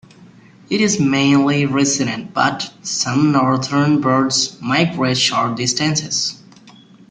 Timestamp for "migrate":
4.59-5.19